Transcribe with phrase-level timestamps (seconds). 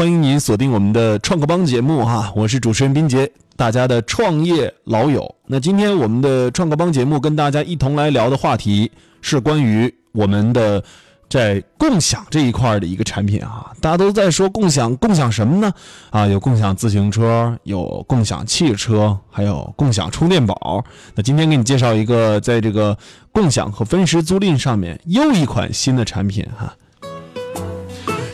[0.00, 5.34] 欢迎您锁定我们的创客帮节目哈，我是主持人斌杰，大家的创业老友。
[5.46, 8.90] 那今天我们的创客帮节目跟大家一同来聊的话题
[9.20, 10.82] 是关于我们的
[11.28, 13.70] 在共享这一块的一个产品啊。
[13.82, 15.70] 大家都在说共享，共享什么呢？
[16.08, 20.82] 啊，有共享自行车，有共享汽车，还有共享充电宝。
[21.14, 22.96] 那今天给你介绍一个在这个
[23.32, 26.74] 共享和分时租赁上面又一款新的产品哈。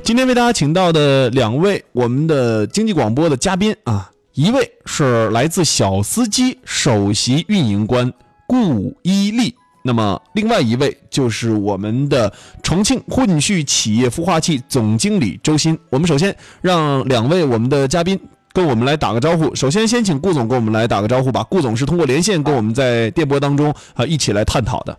[0.06, 8.12] 今天为大家请到的两位我们的经济广播的嘉宾啊，一位是来自小司机首席运营官
[8.46, 12.32] 顾一丽，那么另外一位就是我们的
[12.62, 15.76] 重庆混序企业孵化器总经理周鑫。
[15.90, 18.16] 我们首先让两位我们的嘉宾
[18.52, 19.52] 跟我们来打个招呼。
[19.56, 21.42] 首先先请顾总跟我们来打个招呼吧。
[21.50, 24.96] 顾总是通过连线跟我们在电波当中啊一起来探讨的。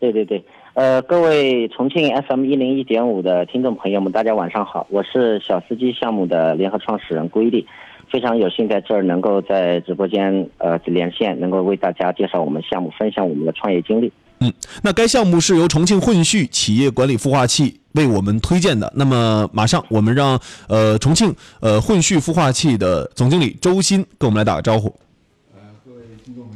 [0.00, 0.42] 对对对。
[0.74, 7.64] 呃，各位重庆 FM 一零一点五的听众朋友们，大家晚上好，我是小司机项目的联合创始人郭一力，
[8.10, 14.12] 非常有幸在这儿能够在直播间呃连线，能够为大家介绍我们项目，分享我们的创业经历。
[14.40, 18.92] 嗯，那该项目是由重庆混序企业管理孵化器为我们推荐的。
[18.96, 20.36] 那么马上我们让
[20.68, 24.92] 呃重庆呃混序孵化器的总经理周鑫跟我们来打个招呼。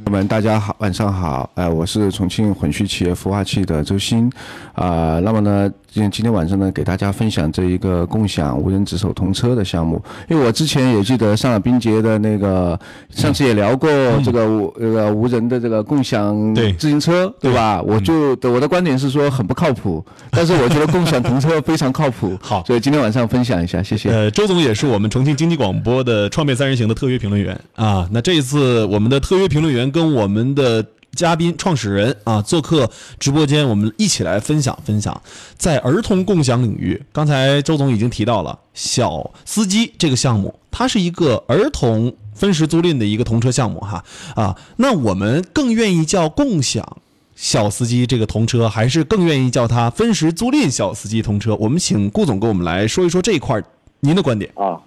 [0.09, 1.47] 我们，大家好，晚上好。
[1.53, 4.27] 呃，我是重庆混序企业孵化器的周鑫。
[4.73, 10.01] 啊，那么呢，今今天晚上呢，给大家分享这一个共享无人值守童车的项目。
[10.27, 12.79] 因为我之前也记得上了冰杰的那个，
[13.11, 13.87] 上次也聊过
[14.25, 17.79] 这个无这个无人的这个共享自行车，对吧？
[17.81, 22.35] 我就我的观点是说很不靠谱， 但是我觉得共享童车非常靠谱。
[22.41, 24.09] 好，所以今天晚上分享一下，谢谢。
[24.09, 28.09] 呃，周总也是我们重庆经济广播的创变三人行的特约评论员啊。
[28.11, 30.81] 那这一次我们的特约评论员跟跟我们的
[31.15, 35.21] 嘉宾、创始人啊，做客直播间，我们一起来分享分享，
[35.57, 44.03] 在儿童共享领域，刚才周总已经提到了小司机这个项目，它是一个儿童分时租赁的一个童车项目哈
[44.35, 46.97] 啊，那我们更愿意叫共享
[47.35, 51.55] 小司机这个童车，还是更愿意叫它分时租赁小司机童车？
[51.55, 53.61] 我们请顾总跟我们来说一说这一块，
[53.99, 54.79] 您的观点啊。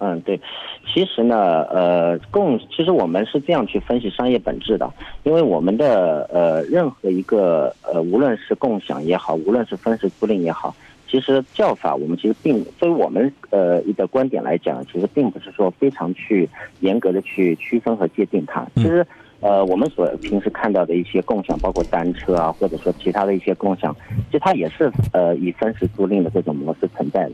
[0.00, 0.40] 嗯，对，
[0.86, 4.88] 其实呢，呃，共其实我们是这样去分析商业本质的，
[5.24, 10.72] 因为我们的呃任何一个呃无论是共享也好，无论是分时租赁也好，
[11.08, 16.48] 其实叫法我们其实并所以我们呃的观点来讲，其实并不是说非常去
[16.78, 18.64] 严格的去区分和界定它。
[18.76, 19.04] 其实
[19.40, 23.92] 呃我们所平时看到的一些共享，包括单车啊，或者说其他的一些共享，
[24.30, 27.32] 其实它也是呃以分时租赁的这种模式存在的。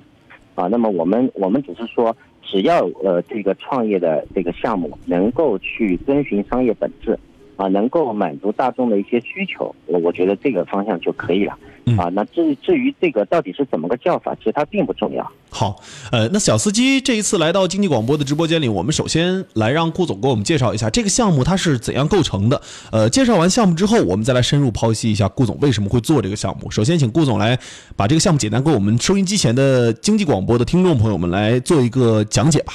[0.54, 2.16] 啊，那么我们我们只是说。
[2.44, 7.18] 只要呃这个创业的这个项目能够去遵循商业本质，
[7.56, 11.56] 啊，能够满足大众的一些需求，我我觉得这个方向就可以了。
[11.98, 15.30] 啊，那至至于这个到底是怎么个叫法，其实它并不重要。
[15.50, 15.76] 好，
[16.10, 22.60] 呃，那小司机这一次来到经济广播的直播间里，我们首先来让顾总给我们介绍一下这个项目它是怎样构成的。
[22.90, 26.70] 呃，介绍完项目之后，我们再来深入剖析一下顾总为什么会做这个项目。
[26.70, 27.58] 首先，请顾总来
[27.94, 32.72] 把这个项目简单给我们收音机前的经济广播的听众朋友们来做一个讲解吧。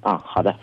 [0.00, 0.54] 啊，好的，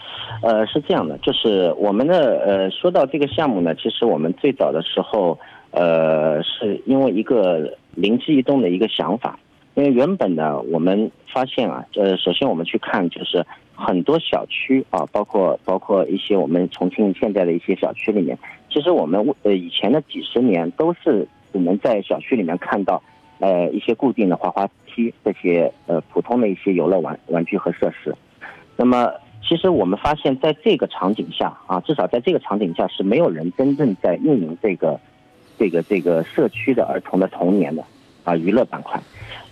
[0.42, 5.38] 呃，是这样的，就是我们的呃，说到这个项目呢，其实我们最早的时候。
[5.70, 9.38] 呃，是因为一个灵机一动的一个想法，
[9.76, 13.46] 因为原本呢，我们发现啊，呃，首先我们去看，就是
[13.76, 18.36] 很多小区啊，包括包括一些我们重庆现在的一些小区里面，
[18.72, 23.04] 其实我们呃以前的几十年都是只能在小区里面看到，
[23.40, 28.16] 呃，一些固定的滑滑梯这些呃普通的一些游乐玩玩具和设施。
[28.78, 29.12] 那么，
[29.48, 35.00] 其实我们发现在这个场景下啊，至少在这个场景下是没有人真正在运营这个。
[35.60, 37.84] 这个这个社区的儿童的童年的
[38.24, 39.02] 啊娱乐板块，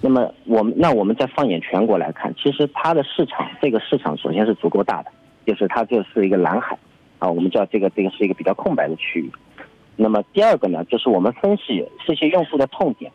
[0.01, 5.09] 那么我们那我们再放眼全国来看，其实它的市场这个市场首先是足够大的，
[5.47, 6.77] 就是它就是一个蓝海
[7.17, 9.31] 啊，我们叫这个这个是一个比较空白的区域。
[9.95, 13.11] 那么第二个呢，就是我们分析这些用户的痛点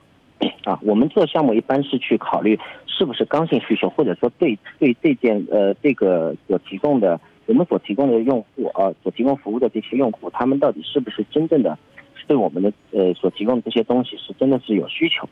[0.64, 2.58] 啊，我们做项目一般是去考虑
[3.00, 11.78] 是不是刚性需求，或者说对对这件呃这个所提供的我们所提供的用户啊所提供服务的这些用户，他们到底是不是真正的。
[12.26, 15.26] 对我们的呃所提供的这些东西是真的是有需求，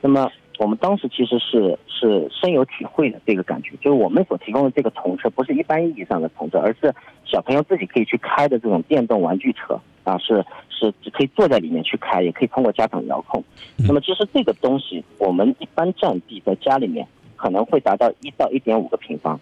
[0.00, 0.28] 那么
[0.58, 6.92] 我们当时其实是是深有体会的这个感觉，就是我们所提供的这个童车不是一般意义上的童车，而是
[7.24, 9.78] 小朋友自己可以去开的这种电动玩具车
[10.10, 13.42] 啊，是是只可以坐在里面去开，也可以通过家长遥控。
[13.86, 19.38] 那么其实这个东西我们一般占地在家里面可能会达到一到一点五个平方。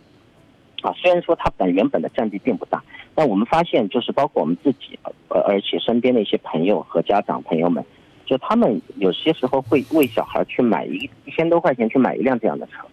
[0.82, 2.80] 啊，虽然说它本原本的占地并不大，
[3.14, 4.96] 但我们发现就是包括我们自己，
[5.28, 7.84] 呃，而且身边的一些朋友和家长朋友们，
[8.24, 12.86] 就他们有些时候会为小孩去买一一千多块钱去买一辆这样的车，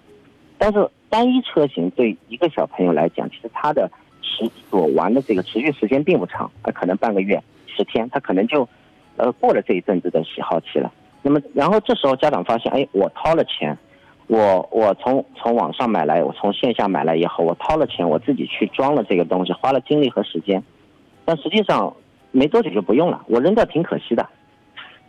[0.57, 3.87] 但是单一车型对一个小朋友来讲，其实他的
[4.23, 7.39] 持所玩的这个持续时间并不长，啊，可能半个月、
[7.75, 8.67] 十天，他可能就，
[9.17, 10.91] 呃，过了这一阵子的喜好期了。
[11.21, 13.77] 那么，然后这时候家长发现，哎，我掏了钱，
[14.27, 20.63] 我我从从网上买来，我从线下买来也好，我掏了钱，我自己去装了这个东西，花了精力和时间，
[21.25, 21.95] 但实际上
[22.31, 24.27] 没多久就不用了，我扔掉挺可惜的。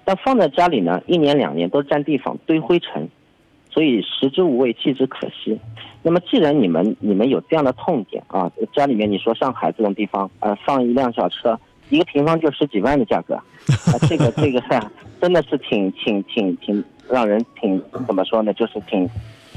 [0.05, 3.09] 但放在家里呢，一年两年都占地方，堆灰尘。
[3.69, 5.61] 所以食之无味，弃之可惜。
[6.03, 14.63] 那么既然你们你们有这样的痛点啊，家里面你说上海这种地方，呃，放一辆小车，一个平方就十几万的价格，啊，这个这个
[15.21, 19.09] 真的是挺挺挺挺让人挺怎么说呢，就是挺，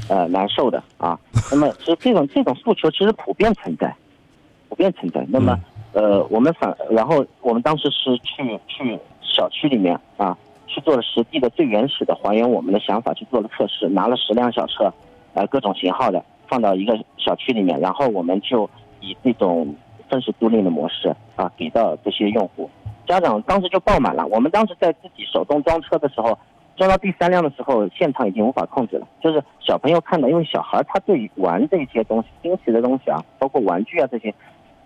[0.07, 1.19] 呃难受的啊。
[1.51, 3.93] 那么其实这种这种诉求其实普遍存在，
[4.69, 5.25] 普遍存在。
[5.29, 5.57] 那么
[5.93, 10.37] 呃，我们反然后我们当时是去去小区里面啊。
[10.71, 14.93] 去做了实地的最原始的还原我们的想法去做了测试，拿了十辆小车，
[15.33, 18.69] 呃各种型号的放到一个小区里面，然后我们就
[19.01, 19.75] 以这种
[20.09, 22.69] 正式租赁的模式啊给到这些用户，
[23.07, 24.25] 家长当时就爆满了。
[24.27, 26.37] 我们当时在自己手动装车的时候，
[26.75, 29.07] 装到第三辆的时候，现场已经无法控制了。
[29.21, 34.33] 就是小朋友看到，因为小孩他对玩这些东西、新奇的东西啊，包括玩具啊这些，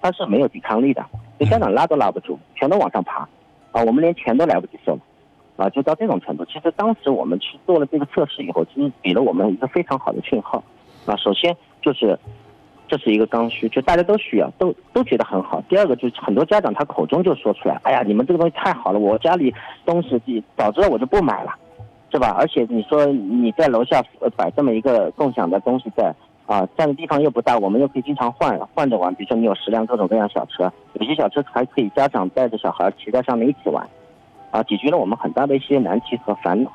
[0.01, 1.05] 他是没有抵抗力的，
[1.39, 3.27] 就家长拉都拉不住，全都往上爬，
[3.71, 4.97] 啊，我们连钱都来不及收。
[5.55, 6.43] 啊，就到这种程度。
[6.45, 10.63] 其实当时我们去做了这个测试以后，其实给了我们一个非常好的信号。
[11.05, 12.17] 啊，首先就是
[12.87, 15.61] 这是一个刚需，就大家都需要，都都觉得很好。
[15.67, 19.53] 第二个就是很多家长他口中就说出来，哎呀，你们这个东西太好了，我家里
[19.85, 21.53] 东西早知道我就不买了，
[22.11, 22.35] 是吧？
[22.37, 24.03] 而且你说你在楼下
[24.35, 26.13] 摆这么一个共享的东西在，
[26.45, 29.13] 啊，占的地方又不大，我们又可以经常换换着玩。
[29.15, 33.87] 比如说你有十辆各种各样小车，有些小车还可以家长带着小孩骑在上面一起玩。
[34.51, 36.71] 啊，解决了我们很大的一些难题和烦恼。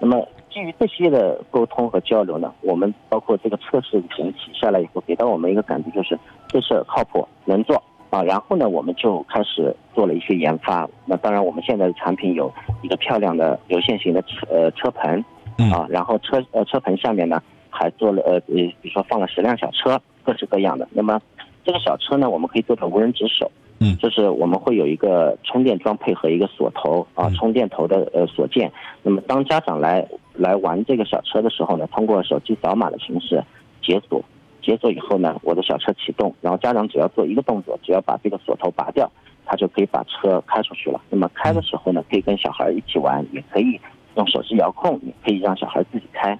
[0.00, 6.18] 那么基于这些的沟通和交流呢，我们包括这个测试整体下来以后，给到我们一个感觉就是
[6.48, 8.22] 这事靠谱，能做啊。
[8.22, 10.88] 然后呢，我们就开始做了一些研发。
[11.06, 12.52] 那当然，我们现在的产品有
[12.82, 15.24] 一个漂亮的流线型的车呃车棚，
[15.72, 20.88] 啊，然后车呃车棚下面呢还做了呃呃，比如说放了十辆小车，各式各样的。
[20.90, 21.20] 那么
[21.68, 23.52] 这个小车呢，我们可以做成无人值守。
[23.80, 28.72] 嗯，就是我们会有一个充电桩配合一个锁头啊，充电头的呃锁件。
[29.02, 33.44] 那么当家长来来玩这个小车的时候呢，通过手机扫码的形式
[33.82, 34.24] 解锁，
[34.62, 39.06] 解锁以后呢，我的小车启动，然后家长只要做一个动作，只要把这个锁头拔掉，
[39.44, 40.98] 他就可以把车开出去了。
[41.10, 43.78] 那么开的时候呢，可以跟小孩一起玩，也可以
[44.16, 46.36] 用手机遥控，也可以让小孩自己开。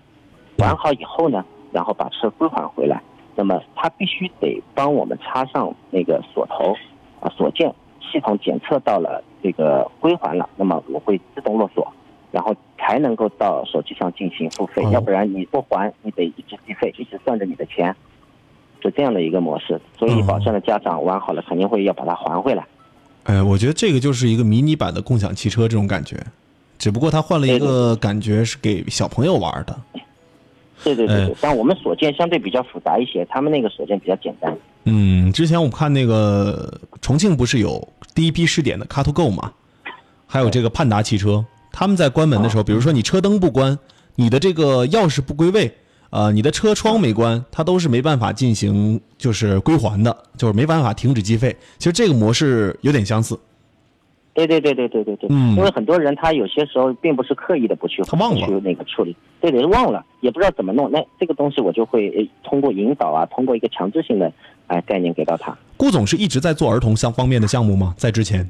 [0.56, 3.02] 玩好以后呢，然后把车归还回来。
[3.38, 6.74] 那么它必须得帮我们插上那个锁头。
[7.20, 11.92] 啊，锁键系统检测到了这个归还了，那么我会自动落锁，
[12.30, 17.92] 然后才能够到手机上进行付费，要不然你不还，你得一直计费，一直算着你的钱，
[18.80, 22.64] 是这样的一个模式，所以保证了家长玩好了肯定会要把它还回来。
[23.24, 26.16] 哎，我觉得这个就是一个迷你版的共享汽车这种感觉，
[26.78, 29.76] 只不过他换了一个感觉是给小朋友玩的。
[30.84, 34.56] 对对对对，但我们锁件相对比较复杂一些，他们那个锁件比较简单。
[34.84, 39.52] 嗯，之前我们看那个重庆不是有第一批试点的 Car to Go 嘛，
[40.26, 43.78] 还有这个盼达汽车，他们在关门的时候，比如说你车灯不关，
[44.14, 45.74] 你的这个钥匙不归位，
[46.10, 51.54] 呃，你的车窗没关，它都是没办法进行就是归还的，就是没办法停止计费。
[51.78, 53.38] 其实这个模式有点相似。
[54.46, 64.32] 对对对对对对对，嗯，因为很多人他有些时候并不是刻意的不去他忘了去那个处理，对对，忘了也不知道怎么弄，那这个东西我就会通过引导啊，通过一个强制性的
[64.68, 65.56] 哎概念给到他。
[65.76, 67.94] 顾总是一直在做儿童相方面的项目吗？
[67.96, 68.48] 在之前？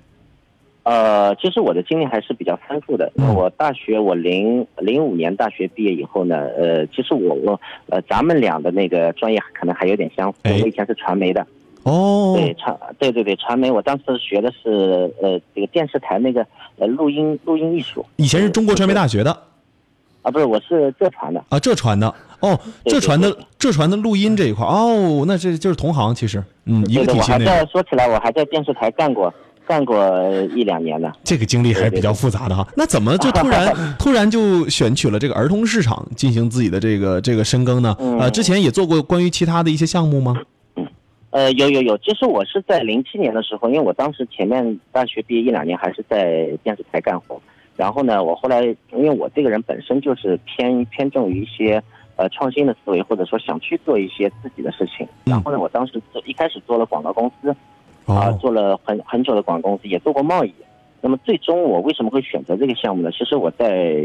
[0.83, 3.12] 呃，其实我的经历还是比较丰富的。
[3.16, 10.38] 我大学我零零五年大学毕业以后呢，呃，其实我我呃咱们俩的那个专业可能还有点相似。
[10.45, 11.47] 我以前是传媒的。
[11.85, 16.47] 哦，对传对对对传媒，我当时学的是呃这个电视台那个
[16.78, 18.04] 呃录音录音艺术。
[18.16, 19.30] 以前是中国传媒大学的，
[20.23, 29.32] 啊不是，我是浙传的啊浙传的哦浙传的浙传的录音这一块哦，那这就是同行其实嗯一个体系我还在说起来，我还在电视台干过
[29.66, 29.97] 干过
[30.54, 31.11] 一两年呢。
[31.25, 32.66] 这个经历还是比较复杂的哈。
[32.76, 37.97] 那怎么就突然 突然就选取了这个儿童市场进行自己的这个这个深耕呢？
[38.18, 40.37] 呃，之前也做过关于其他的一些项目吗？
[41.30, 47.38] 呃，有有有，其实我是在零七年的时候，因为我当时前面大学毕业一两年还是在电视台干活，
[47.76, 51.82] 然后呢，我后来因为我这个人本身就是偏偏重于一些
[52.16, 57.54] 呃创新的思维，或者说想去做一些自己的事情，然后呢，我当时做一开始做了广告公司，
[58.06, 60.54] 啊，做了很很久的广告公司，也做过贸易，
[61.02, 63.11] 那么最终我为什么会选择这个项目呢？
[63.12, 64.02] 其实我在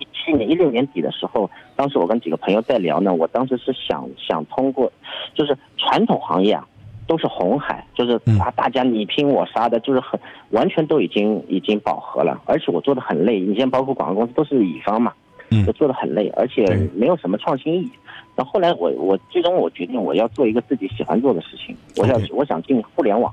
[0.00, 4.92] 一七年一六年底的时候，当时我跟几个朋友在聊呢，我当时是想想通过，
[5.34, 6.66] 就是传统行业啊，
[7.06, 8.38] 都是红海，就是嗯。
[8.40, 10.18] 啊大家你拼我杀的，就是很
[10.50, 15.12] 完全都已经已经饱和了，而且我做的很累，你像包括广告公司都是乙方嘛，
[15.50, 16.64] 嗯就做的很累，而且
[16.94, 17.82] 没有什么创新意。
[17.82, 17.90] 义。
[18.36, 23.32] 那后来我我最终我决定我要做一个自己喜欢做的事情，我要我想进互联网，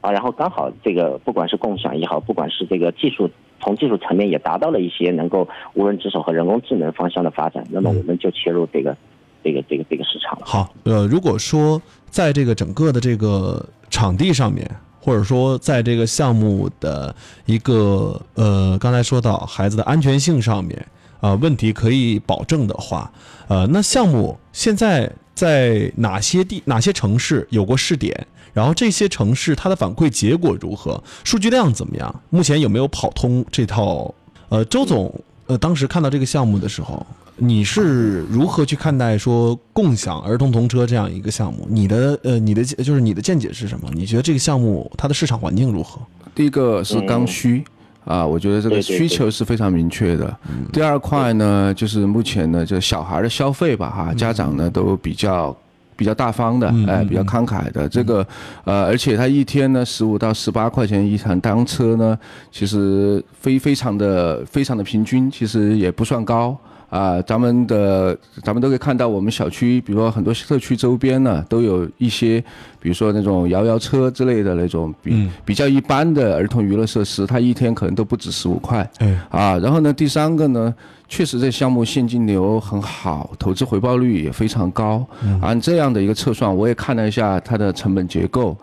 [0.00, 3.28] 啊，然后刚好这个不管是共享也好，不管是这个技术
[3.64, 8.94] 从技术层面也达到了一些能够无人值守和人工智能方向的发展，那么嗯我们就切入这个
[9.42, 10.44] 这个这个这个市场了。
[10.44, 11.80] 好，呃，如果说
[12.10, 17.14] 在这个整个的这个场地上面，或者说在这个项目的
[17.46, 20.86] 一个呃，刚才说到孩子的安全性上面，
[21.20, 23.10] 啊，问题可以保证的话，
[23.48, 28.26] 呃，那项目现在在哪些地、哪些城市有过试点？
[28.54, 31.02] 然后这些城市它的反馈结果如何？
[31.24, 32.22] 数据量怎么样？
[32.30, 34.14] 目前有没有跑通这套？
[34.48, 35.12] 呃，周总，
[35.46, 37.04] 呃，当时看到这个项目的时候，
[37.36, 41.66] 你是如何去看待说共享儿童童车这样一个项目？
[41.68, 43.90] 你的呃，你的就是你的见解是什么？
[43.92, 46.00] 你觉得这个项目它的市场环境如何？
[46.34, 47.64] 第一个是刚需。
[48.04, 50.36] 啊，我觉得这个需求是非常明确的。
[50.70, 55.56] 第二块呢，就是目前呢，就小孩的消费吧，哈，家长呢都比较
[55.96, 57.88] 比较大方的，哎，比较慷慨的。
[57.88, 58.26] 这个，
[58.64, 62.18] 呃，而且他一天呢十五到十八块钱一趟单车呢，
[62.50, 66.56] 其实非非常的非常的平均，其实也不算高。
[66.90, 72.40] 啊，咱们的咱们都可以看到，我们小区，比如说很多社区周边呢，都有一些，
[72.78, 78.88] 比如说那种摇摇车之类的那种比、比较一般的儿童娱乐设施，它一天可能都不止十五块。
[78.98, 80.72] 哎，啊，然后呢，第三个呢，
[81.14, 85.06] 确实这项目现金流很好，投资回报率也非常高。
[85.40, 88.56] 按这样的一个测算，我也看了一下它的成本结构，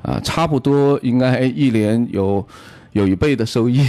[0.00, 2.42] 啊，差不多应该一年有。
[2.92, 3.86] 有一倍的收益，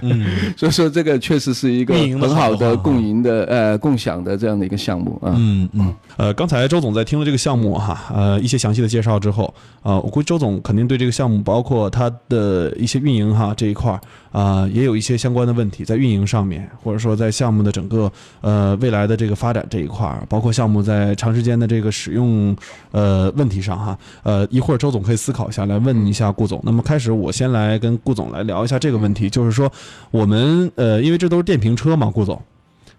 [0.56, 5.34] 所以说这个确实是一个很好好的共赢的呃共享的这样的一个项目啊。
[5.36, 9.52] 嗯嗯，呃，刚才周总在听了这个项目哈，呃，一些详细的介绍之后，
[9.82, 14.00] 呃，我估计周总肯定对这个项目，包括它的一些运营哈这一块儿，
[14.32, 22.56] 啊、也有一些相关的问题在运营上面，或者说在项目的整个呃未来的这个发展这一块儿，包括项目在长时间的这个使用
[22.92, 26.60] 呃问题上哈，呃，一会儿周总可以思考一下来问一下顾总。
[26.64, 29.70] 那么开始我先来跟顾总来聊一下这个问题，就是说
[30.10, 32.40] 我们呃，因为这都是电瓶车嘛，顾总。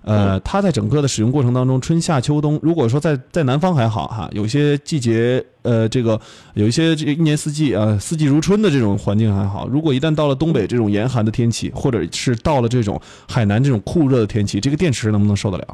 [0.02, 6.20] 呃，它在整个的使用过程当中，春夏秋冬，如果说在在南方还好哈，有些季节，呃，这个
[6.54, 9.68] 有一些这一年四季啊、呃四季如春的这种环境还好。
[9.68, 15.68] 如果一旦到了东北这种严寒的天气，或者是到了这种海南这种酷热的天气，这个电池能不能受得了？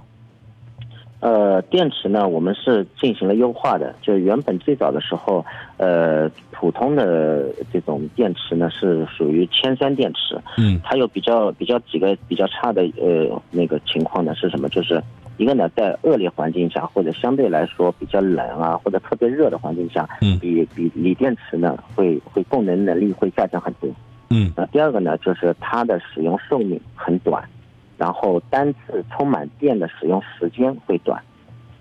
[1.25, 3.96] 呃，电池呢，我们是进行了优化的。
[4.00, 5.44] 就原本最早的时候，
[5.77, 14.70] 呃，普通的这种电池呢是属于铅酸电池，嗯它有比较比较几个比较差的呃那个情况呢是什么？
[14.70, 15.01] 就是
[15.38, 23.89] 一个呢，在恶劣环境下或者相对来说比较冷啊或者特别热的环境下，嗯比比锂电池呢会会供能能力会下降很多。
[24.29, 27.44] 嗯那第二个呢，就是它的使用寿命很短，
[27.98, 31.22] 然后单次充满电的使用时间会短，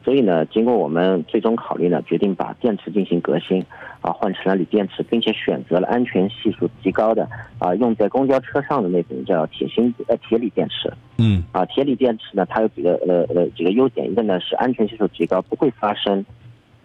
[0.04, 3.64] 所以呢，经过我们最终考虑呢，决定把电池进行革新，
[4.00, 7.28] 啊，换成了锂电池，并且选择了安全系数极高的
[7.58, 10.92] 啊，用在公交车上的那种叫铁芯呃铁锂电池。
[11.18, 16.24] 嗯啊，铁锂电池呢，它有几个呃呃几个优点，一个呢是安全系数极高，不会发生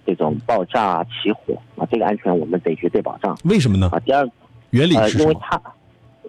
[0.06, 3.90] 这种爆炸啊、起火啊，这个安全我们得绝对保障为什么呢？
[3.92, 4.00] 啊。
[4.00, 4.32] 第二个。
[4.72, 5.24] 原理呃，是什么？
[5.24, 5.60] 因为它，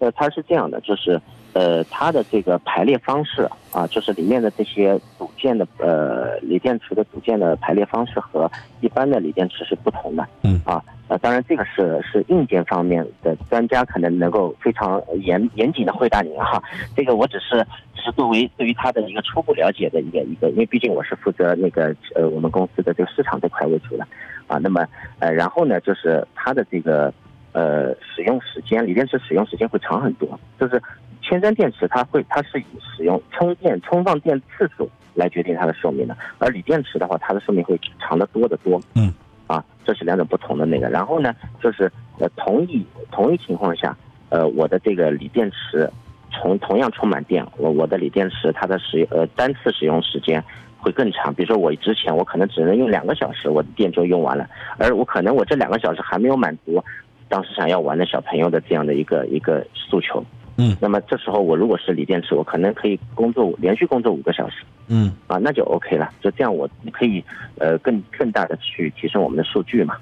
[0.01, 1.21] 呃，它是这样的，就是
[1.53, 10.27] 呃，它的这个排列方式啊，就是里面的这些组件的呃锂电池的组件的排列方式和一般的锂电池是不同的。
[10.43, 16.63] 嗯啊，呃，当然这个是是硬件方面的专家可能能够非常严严谨的回答您哈，
[16.97, 17.63] 这个我只是
[17.95, 24.07] 只是作为对于它的一个初步了解的一个一个，因为毕竟我是负责那个呃我们公司的这个市场这块为主的
[24.47, 24.87] 啊，那么
[25.19, 27.13] 呃然后呢就是它的这个。
[27.53, 30.39] 呃，使用时间，锂电池使用时间会长很多。
[30.59, 30.81] 就是
[31.23, 32.65] 铅酸电池，它会它是以
[32.97, 38.81] 使用充电充放电次数来决定它的寿命的，而锂电池的话，它的寿命会长得多得多。
[38.95, 39.13] 嗯，
[39.47, 40.89] 啊，这是两种不同的那个。
[40.89, 43.97] 然后呢，就是呃，同一同一情况下，
[44.29, 45.91] 呃，我的这个锂电池
[46.31, 50.43] 从同样充满电，我我的锂电池它的使呃单次使用时间。
[50.83, 56.83] 会更长，比如说我之前我可能只能用两个小时，我的电就用完了，而我可能我这两个小时还没有满足
[57.31, 60.23] 当时想要玩的小朋友的这样的一个一个诉求。
[60.59, 64.57] 嗯，那么这时候我如果是锂电池，我可能可以工作连续工作五个小时
[64.89, 66.11] 嗯啊，那就 OK 了。
[66.21, 67.25] 就这样我可以
[67.57, 69.97] 呃更更大的去提升我们的数据嘛。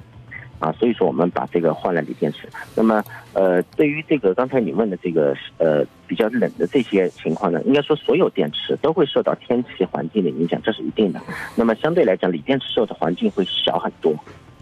[0.58, 2.48] 啊，所以说我们把这个换了锂电池。
[2.74, 3.00] 那么，
[3.32, 11.20] 呃，对于这个刚才你问的这个呃比较冷的这些情况呢，应该说所有电池都会受到天气环境的影响，这是一定的。
[11.54, 14.12] 那么相对来讲，锂电池受的环境会小很多，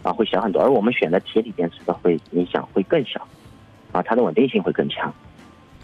[0.06, 0.62] 啊，会小很多。
[0.62, 3.20] 而我们选的铁锂电池的会影响会更小，
[3.90, 5.12] 啊，它的稳定性会更强，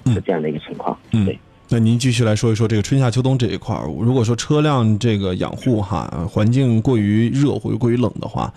[0.07, 0.97] 是这样的一个情况。
[1.11, 1.37] 嗯对。
[1.69, 3.87] 那您继续来说一说这个春夏秋冬这一块儿。
[3.99, 8.53] 如果说车辆这个养护哈，环境过于热或者过于冷的话，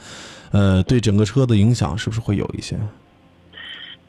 [0.52, 2.78] 呃，对整个车的影响是不是会有一些？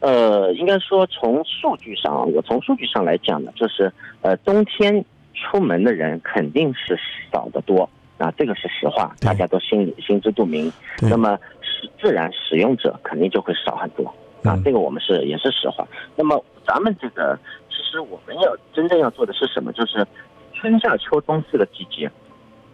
[0.01, 6.99] 呃，应该说从数据上，我从数据上来讲呢，就是呃，冬天出门的人肯定是
[7.33, 10.73] 少得多啊，这个是实话，大家都心里心知肚明。
[11.03, 14.07] 那么使自然使用者肯定就会少很多
[14.43, 15.87] 啊嗯，这个我们是也是实话。
[16.17, 19.73] 那么咱们这个其实我们要真正要做的是什么？
[19.73, 20.07] 就是
[20.55, 22.11] 春夏秋冬四个季节，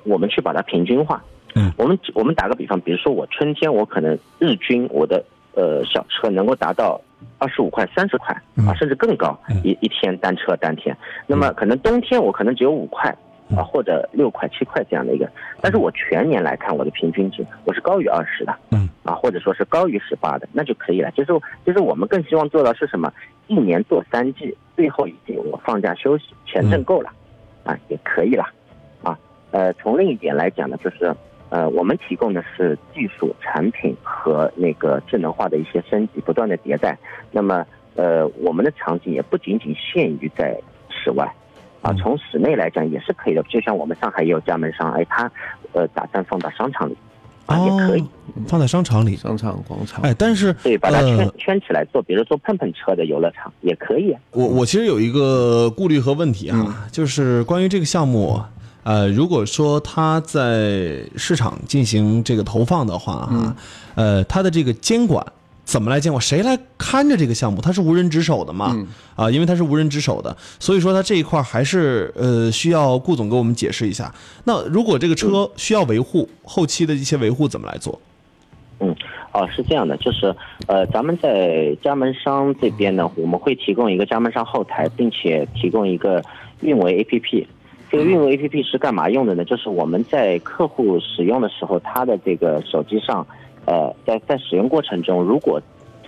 [0.04, 1.22] 我们去把它平均化。
[1.54, 5.22] 嗯我们我们打个比方，比如说我春天我可能日均我的
[5.54, 6.99] 呃小车能够达到
[7.38, 10.96] 二十五块、三十块嗯啊，甚至更高嗯一一天单车单天。
[11.26, 13.16] 那么可能冬天我可能只有五块嗯
[13.56, 15.30] 啊，或者六块、七块这样的一个，
[15.61, 21.11] 但是我全年来看我的平均值我是高于二十的，嗯啊，或者说是高于十八的，那就可以了。
[21.11, 21.32] 就是
[21.64, 23.12] 就是我们更希望做到是什么？
[23.49, 27.11] 一年做三季，最后一季我放假休息，钱挣够了，
[27.64, 28.44] 啊，也可以了，
[29.02, 29.18] 啊，
[29.50, 31.14] 呃，从另一点来讲呢，就是。
[31.54, 36.96] 呃，我们提供的是技术产品和那个智能化的一些升级，不断的迭代。
[37.30, 40.58] 那么，呃，我们的场景也不仅仅限于在
[40.88, 41.30] 室外，
[41.83, 43.43] 啊，嗯从室内来讲也是可以的。
[43.51, 45.31] 就像我们上海也有加盟商，哎，他
[45.73, 46.97] 呃打算放到商场里，
[47.47, 48.07] 啊，也可以，哦，
[48.47, 49.17] 放在商场里。
[49.17, 50.01] 商场、广场。
[50.03, 54.12] 哎，但是对，把它圈、呃，圈起来做，比如说碰碰车的游乐场也可以。
[54.12, 58.41] 啊我我其实有一个顾虑和问题哈，就是关于这个项目，
[58.85, 63.57] 呃，如果说它在市场进行这个投放的话哈，
[63.97, 65.25] 呃，它的这个监管
[65.64, 66.21] 怎么来监管？
[66.21, 67.61] 谁来看着这个项目？
[67.61, 68.76] 它是无人值守的嘛？
[69.14, 74.12] 啊，因为它是无人值守的，所以说它这一块还是呃需要顾总给我们解释一下。
[74.45, 77.99] 那如果这个车需要维护，后期的一些维护怎么来做？
[78.81, 78.95] 嗯，
[79.33, 80.35] 哦，是这样的，就是
[80.66, 86.20] 呃，咱们在加盟商这边呢，我们会提供一个加盟商后台，并且提供一个
[86.61, 87.46] 运维 APP。
[87.88, 89.44] 这个运维 APP 是干嘛用的呢？
[89.44, 93.25] 就是我们在客户使用的时候，他的这个手机上，
[93.66, 95.61] 呃，在在使用过程中，如果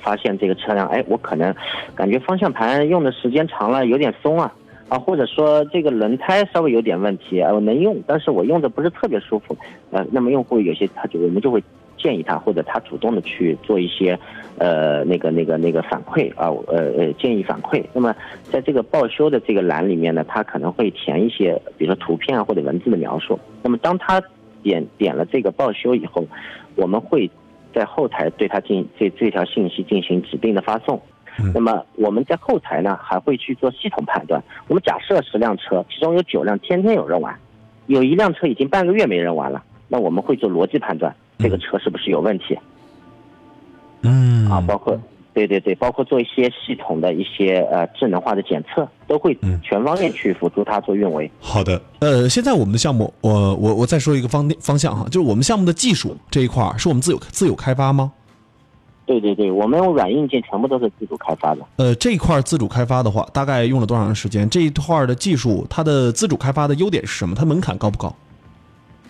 [0.02, 1.54] 发现这个车辆，哎，我可能
[1.94, 4.52] 感觉方向盘用的时间长了，有点松啊。
[4.86, 9.56] 啊，或者说这个轮胎稍微有点问题，啊，我能用，但是我用的不是特别舒服，
[9.90, 11.60] 呃，那么用户有些他就我们就会
[11.96, 14.16] 建议他，或者他主动的去做一些，
[14.58, 17.82] 呃，那个那个那个反馈啊，呃呃建议反馈。
[17.94, 18.14] 那么
[18.52, 23.40] 在这个报修的这个栏里面呢，他可能会填一些，比如说图片啊或者文字的描述。
[23.62, 24.22] 那么当他
[24.62, 26.22] 点点了这个报修以后，
[26.76, 27.28] 我们会
[27.74, 31.00] 在后台对他进这这条信息进行指定的发送。
[31.52, 34.40] 那么我们在后台呢还会去做系统判断。
[34.68, 37.36] 我们假设十辆车，其中有九辆天天有人玩，
[37.86, 42.56] 有一辆车已经半个月没人玩了，那我们会做逻辑判断，这个车是不是有问题
[44.02, 44.62] 嗯啊？
[44.64, 44.96] 包括
[45.34, 51.30] 对对对，包括做一些系统的一些呃智能化的检测，都会嗯全方面去辅助它做运维。
[51.40, 58.12] 好的，呃，现在我们的项目，我我我再说一个方方向哈，就是我们项目的技术这一块儿是我们自有自有开发吗？
[59.06, 61.60] 对对对，我们软硬件全部都是自主开发的。
[61.76, 64.48] 呃，这一块儿自主开发的话，大概用了多长时间？
[64.48, 67.34] 这一块儿的技术，它的自主开发的优点是什么？
[67.34, 68.14] 它门槛高不高？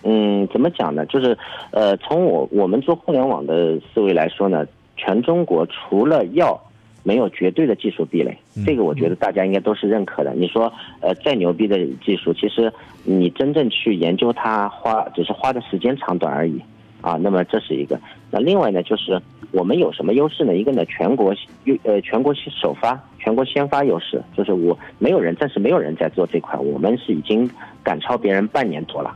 [0.03, 1.05] 嗯，怎么讲呢？
[1.05, 1.37] 就是，
[1.71, 4.65] 呃，从我我们做互联网的思维来说呢，
[4.97, 6.59] 全中国除了药，
[7.03, 10.33] 没有绝对的技术壁垒，这个我觉得大家应该都是认可的。
[10.33, 12.71] 你说，呃，再牛逼的技术，其实
[13.03, 16.59] 你真正去研究它，花只是花的时间长短而已，
[17.01, 17.99] 啊，那么这是一个。
[18.31, 20.55] 那另外呢，就是我们有什么优势呢？
[20.55, 21.33] 一个呢，全国
[21.65, 27.49] 优呃全国首发，全国先发优势，就是我没有人，暂时没有人在做这块，我们是已经
[27.83, 29.15] 赶超别人半年多了。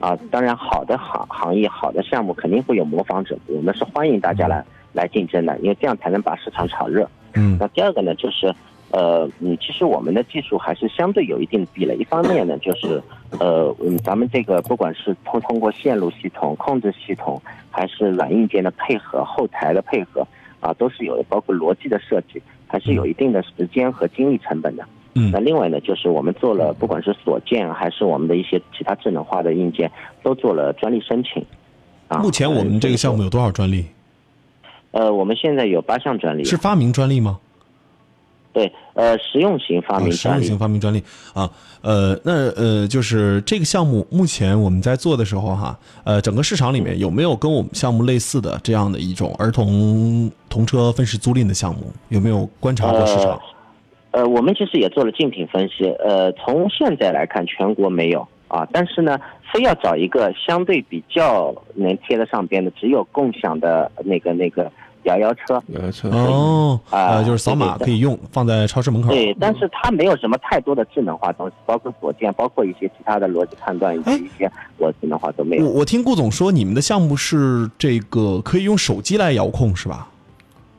[0.00, 4.64] 啊，当然，好的行行业、好的项目肯定会有模仿者，我们是欢迎大家来
[4.98, 7.08] 来竞争的，因为这样才能把市场炒热。
[7.34, 8.52] 嗯那第二个呢，就是，
[8.90, 11.94] 呃，嗯，其实我们的技术还是相对有一定的壁垒。
[11.96, 13.00] 一方面呢，就是，
[13.38, 20.26] 呃，嗯，咱们这个不管是通通过线路系统、控制系统，还是软硬件的配合、后台的配合，
[20.60, 24.82] 啊，都是有包括逻辑的设计，还是有一定的时间和精力成本的。
[25.14, 29.90] 嗯那另外呢，就是我们做了，不管是锁件还是我们的一些其他智能化的硬件，
[30.22, 31.44] 都做了专利申请。
[32.08, 33.84] 啊，目前我们这个项目呃有多少专利？
[34.90, 36.44] 呃，我们现在有八项专利。
[36.44, 37.38] 是发明专利吗？
[38.50, 40.16] 对，呃，实用型发明专利。
[40.16, 41.00] 实用型发明专利
[41.32, 41.48] 啊，
[41.82, 51.92] 呃，那呃，就是这个项目目前我们在做的时候哈，呃，整个市场里面有没有跟我们项目类似的这样的一种儿童童车分时租赁的项目？
[52.08, 53.38] 有没有观察过市场？
[54.10, 59.20] 呃，我们其实也做了竞品分析，呃，从现在来看，全国没有啊，但是呢，
[59.52, 64.72] 非要找一个相对比较能贴得上边的，只有共享的那个那个。
[65.04, 69.08] 摇摇车，摇摇车哦，啊，就是扫码可以用，放在超市门口。
[69.10, 75.66] 对，但是它没有什么太多的智能化东西，包括锁键，包括一些其他的逻辑判断以及一些我智能化都没有。
[75.66, 80.08] 我我听顾总说，你们的项目是这个可以用手机来遥控，是吧？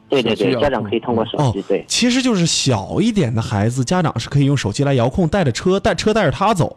[0.10, 1.62] 对对对，家长可以通过手机。
[1.68, 6.76] 对，其实就是小一点的孩子，家长是可以用手机来遥控，带着车带车带着他走。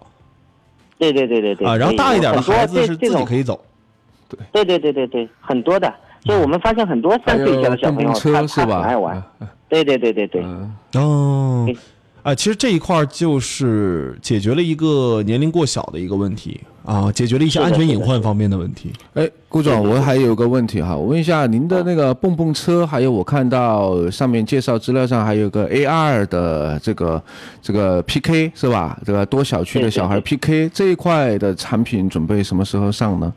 [0.99, 1.67] 对对对对对。
[1.67, 3.59] 啊，然后大一点的孩子是自己可以走。
[4.53, 5.93] 对对对对对，很多的。
[6.25, 9.23] 就我们发现很多三岁以下的小朋友，他他很爱玩。
[9.69, 10.45] 对对对对对。
[10.95, 11.67] 哦，
[12.23, 18.93] 啊，其实这一块就是解决了一个年龄过小的一个问题啊，解决了一些安全隐患方面的问题。
[19.15, 27.21] 哎，顾总，我还有个问题哈，我问一下您的那个蹦蹦车，还有我看到上面介绍资料上还有个 AR 的这个
[27.61, 28.97] 这个 PK 是吧？
[29.05, 33.33] 这个多小区的小孩 PK 这一块的产品准备什么时候上呢？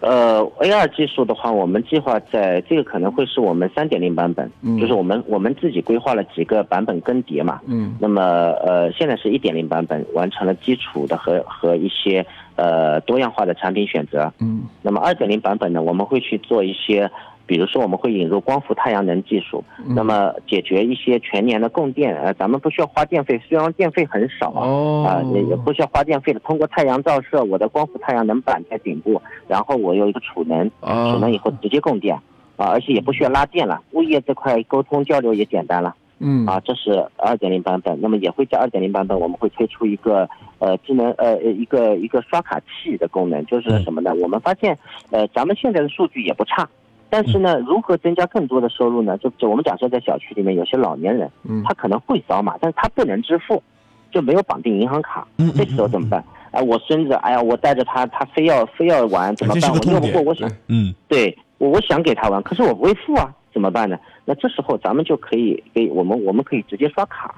[0.00, 7.60] 呃，AR 技术的话，我们计划在这个可能会是我们三点零版本，就是我们我们自己规划了几个版本更迭嘛。
[7.66, 7.94] 嗯。
[8.00, 8.22] 那么
[8.64, 14.32] 呃，现在是一点零版本，完成了基础的和和一些呃多样化的产品选择。
[14.40, 14.64] 嗯。
[14.82, 17.10] 那么二点零版本呢，我们会去做一些。
[17.46, 19.62] 比如说，我们会引入光伏太阳能技术，
[19.94, 26.40] 那么解决一些全年的供电，呃，咱们不需要花电费，虽然电费很少啊，啊，也也不需要花电费的。
[26.40, 32.14] 通过太阳照射，我的光伏太阳能板在顶部，然后我有一个储能，储能以后直接供电，
[32.56, 33.82] 啊，而且也不需要拉电了。
[33.92, 38.00] 物业这块沟通交流也简单了，嗯，啊，这是二点零版本。
[38.00, 40.28] 那么也会在二点零版本，我们会推出一个
[40.58, 44.14] 呃智能呃一个一个刷卡器的功能，就是什么呢？
[44.22, 44.78] 我们发现，
[45.10, 46.68] 呃，咱们现在的数据也不差。
[47.14, 49.18] 但是呢，如何增加更多的收入呢？
[49.18, 51.30] 就就我们假设在小区里面有些老年人，
[51.62, 53.62] 他可能会扫码，但是他不能支付，
[54.10, 55.28] 就没有绑定银行卡。
[55.54, 56.24] 这时候怎么办？
[56.52, 59.70] 哎，我孙子，哎呀，我带着他，他非要非要玩，怎么办？
[59.70, 63.98] 我拗不过，我想，嗯，对我我想给他玩，可是我不会付啊，怎么办呢？
[64.24, 67.34] 那这时候咱们就可以给我们，我们可以直接刷卡。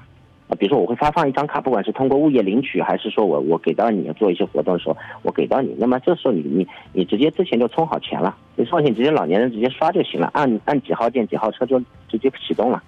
[0.47, 12.83] 啊，比如说我会发放一张卡，不管是通过物业领取，还是说我我给到你做一些活动的时候，我给到你，那么这时候你你你直接之前就充好钱了，你放心，直接老年人直接刷就行了，按按几号键几号车就直接启动了，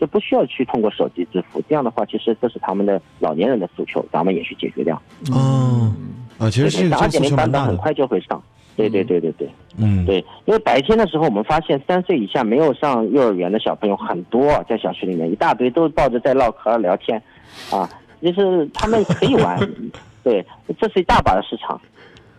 [0.00, 1.62] 就不需要去通过手机支付。
[1.68, 5.00] 这样的话，其实这是他们的老年人的诉求，咱们也去解决掉。
[5.30, 5.94] 嗯，
[6.38, 8.42] 啊，其实这个二点零版本很快就会上。
[8.76, 17.22] 对对对对对，嗯，对，因为白天的时候，我们发现三岁以下没有上幼儿园的小朋友很多，在小区里面一大堆都抱着在唠嗑聊天，
[17.70, 17.88] 啊，
[18.20, 19.58] 就是他们可以玩，
[20.24, 20.44] 对，
[20.78, 21.80] 这是一大把的市场。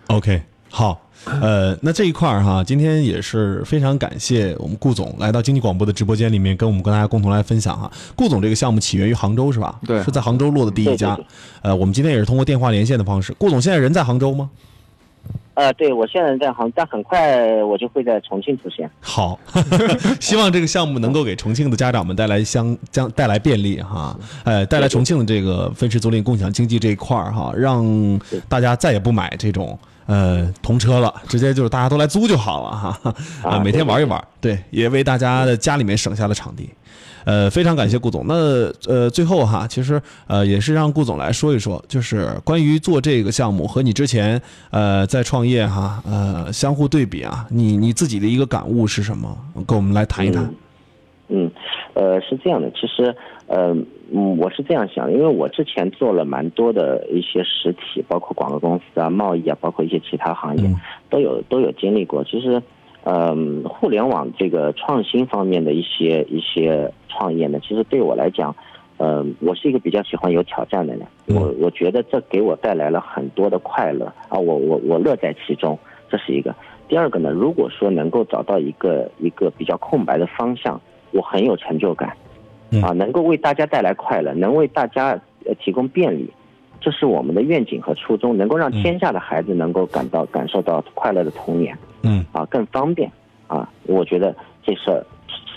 [0.07, 7.89] OK，好，呃，那这一块儿哈，今天也是非常感谢我们顾总来到经济广播的直播间里面，跟我们跟大家共同来分享哈。
[8.15, 9.79] 顾总这个项目起源于杭州是吧？
[9.87, 11.17] 对，是在杭州落的第一家。
[11.61, 13.33] 呃，我们今天也是通过电话连线的方式。
[13.37, 14.49] 顾总现在人在杭州吗？
[15.55, 18.89] 呃，对，我现在在杭，但很快我就会在重庆出现。
[18.99, 19.39] 好，
[20.19, 27.83] 希望这个项目能够给重庆的家长们带来相将带来便利哈，呃，带来重庆的这个分时租赁共享经济这一块儿哈，让
[28.47, 33.13] 大家再也不买这种呃童车了，直接就是大家都来租就好了哈，
[33.43, 36.69] 啊，每天玩一玩，对，也为大家的家里面省下了场地。
[37.25, 38.23] 呃，非常感谢顾总。
[38.27, 49.35] 那呃，最后哈，其实呃，也是让顾总来说一说，就是关于做这个项目和你之前呃在创业哈呃相互对比啊，你你自己的一个感悟是什么？
[49.67, 50.47] 跟我们来谈一谈。
[51.27, 51.49] 嗯，
[51.95, 53.15] 呃，是这样的，其实
[53.47, 53.75] 呃，
[54.13, 60.69] 嗯，我是这样想，因为我之前做了蛮多的一些实体，包括广告公司啊、贸易啊，包括一些其他行业，
[61.09, 62.23] 都有都有经历过。
[62.23, 62.61] 其实。
[63.07, 68.53] 嗯，互联网这个创新方面的一些一些创业呢，其实对我来讲，
[68.97, 71.07] 嗯，我是一个比较喜欢有挑战的人。
[71.27, 75.77] 我我觉得这给我带来了很多的快乐啊，我我我乐在其中，
[76.09, 76.53] 这是一个。
[76.87, 80.79] 第二个呢，如果说能够找到一个一个比较空白的方向，
[81.11, 82.15] 我很有成就感，
[82.83, 86.29] 啊，能够为大家带来快乐，能为大家呃提供便利，
[86.79, 91.75] 这是我们的愿景和初衷，能够让天下的孩子能够感到感受到快乐的童年。
[92.03, 93.11] 嗯啊，更方便
[93.47, 95.03] 啊，我觉得这事儿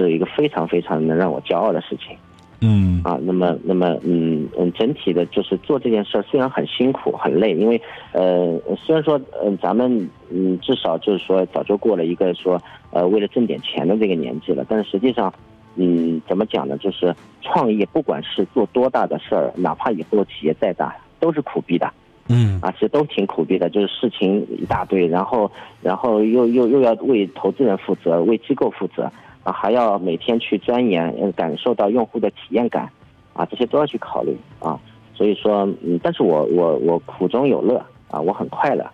[0.04, 2.16] 是一个非常非常能让我骄傲的事情。
[2.60, 7.80] 嗯啊，那么那么嗯嗯，整体的就是做这件事儿虽然很辛苦很累，因为
[8.12, 15.32] 呃虽然说嗯咱们嗯至少就是说早就过了一个说呃为了挣点钱的这个年纪了，但是实际上
[15.76, 16.76] 嗯，怎么讲呢？
[16.78, 21.88] 就是创业，不管是做多大的事儿，哪怕以后企业再大，都是苦逼的。
[22.30, 25.48] 嗯啊，其实都挺苦逼的，就是事情一大堆，然后
[25.80, 29.10] 然后又又又要为投资人负责，为机构负责
[29.48, 32.90] 啊，还要每天去钻研，呃感受到用户的体验感，
[33.32, 34.78] 啊，这些都要去考虑啊。
[35.14, 38.84] 所以说，嗯，但是我我我苦中有乐啊，我很快乐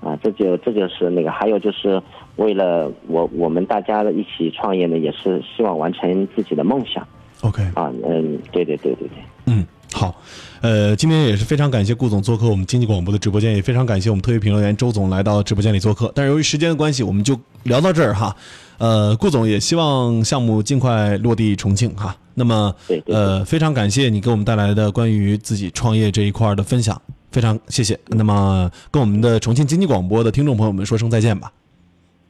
[0.00, 2.02] 啊，这就这就是那个，还有就是
[2.36, 7.06] 为了我我们大家一起创业呢，也是希望完成自己的梦想
[7.42, 9.18] ，OK，啊，嗯，对对对对对。
[9.46, 9.66] 嗯，
[10.00, 10.14] 好，
[10.62, 16.10] 呃，今天也是非常感谢顾总做客我们经济广播的直播间，也非常感谢我们特约评论员周总来到直播间里做客。
[16.14, 18.34] 但是由于时间的关系，我们就聊到这儿哈。
[18.78, 22.16] 呃，顾总也希望项目尽快落地重庆哈。
[22.32, 22.74] 那么
[23.08, 26.98] 呃，非常感谢你给我们带来的关于自己创业这一块儿的分享，
[27.30, 28.00] 非常谢谢。
[28.06, 31.52] 那么跟我们的重庆经济广播的听众朋友们说声再见吧。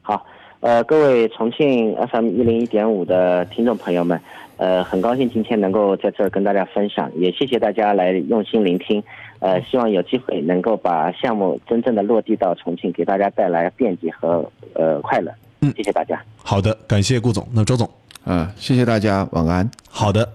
[0.02, 0.26] 好，
[0.58, 4.20] 呃，各位重庆 FM 一零一点五的听众朋友们，
[4.60, 9.02] 呃，很高兴今天能够在这儿跟大家分享，也谢谢大家来用心聆听，
[9.38, 14.44] 呃，希望有机会能够把项目真正的落地到重庆，给大家带来便捷和
[14.74, 15.32] 呃快乐。
[15.62, 16.22] 嗯谢谢大家。
[16.36, 17.48] 好的，感谢顾总。
[17.54, 17.88] 那周总，
[18.22, 19.70] 啊，谢谢大家，晚安。
[19.88, 20.28] 好的。